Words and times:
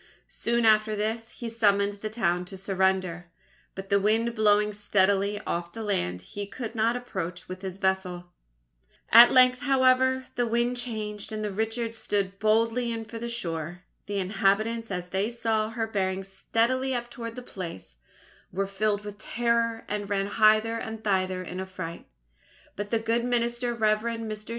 Soon 0.27 0.65
after 0.65 0.95
this, 0.95 1.29
he 1.29 1.47
summoned 1.47 2.01
the 2.01 2.09
town 2.09 2.43
to 2.45 2.57
surrender, 2.57 3.29
but 3.75 3.89
the 3.89 3.99
wind 3.99 4.33
blowing 4.33 4.73
steadily 4.73 5.39
off 5.41 5.73
the 5.73 5.83
land, 5.83 6.23
he 6.23 6.47
could 6.47 6.73
not 6.73 6.95
approach 6.95 7.47
with 7.47 7.61
his 7.61 7.77
vessel. 7.77 8.31
At 9.11 9.31
length, 9.31 9.59
however, 9.59 10.25
the 10.33 10.47
wind 10.47 10.77
changed 10.77 11.31
and 11.31 11.43
the 11.45 11.51
Richard 11.51 11.93
stood 11.93 12.39
boldly 12.39 12.91
in 12.91 13.05
for 13.05 13.19
the 13.19 13.29
shore. 13.29 13.83
The 14.07 14.17
inhabitants, 14.17 14.89
as 14.89 15.09
they 15.09 15.29
saw 15.29 15.69
her 15.69 15.85
bearing 15.85 16.23
steadily 16.23 16.95
up 16.95 17.11
towards 17.11 17.35
the 17.35 17.43
place, 17.43 17.99
were 18.51 18.65
filled 18.65 19.03
with 19.03 19.19
terror, 19.19 19.85
and 19.87 20.09
ran 20.09 20.25
hither 20.25 20.77
and 20.79 21.03
thither 21.03 21.43
in 21.43 21.59
affright; 21.59 22.07
but 22.75 22.89
the 22.89 22.97
good 22.97 23.23
minister, 23.23 23.71
Rev. 23.75 23.99
Mr. 23.99 24.49